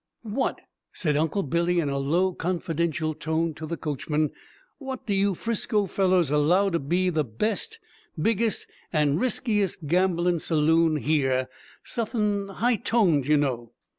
"Wot," 0.23 0.59
said 0.93 1.15
Uncle 1.15 1.43
Billy 1.43 1.79
in 1.79 1.87
a 1.87 1.99
low 1.99 2.33
confidential 2.33 3.13
tone 3.13 3.53
to 3.53 3.67
the 3.67 3.77
coachman, 3.77 4.31
"wot 4.79 5.05
do 5.05 5.13
you 5.13 5.35
'Frisco 5.35 5.85
fellers 5.85 6.31
allow 6.31 6.71
to 6.71 6.79
be 6.79 7.11
the 7.11 7.23
best, 7.23 7.77
biggest, 8.19 8.67
and 8.91 9.19
riskiest 9.21 9.85
gamblin' 9.85 10.39
saloon 10.39 10.95
here? 10.95 11.49
Suthin' 11.83 12.47
high 12.47 12.77
toned, 12.77 13.27
you 13.27 13.37
know?" 13.37 13.73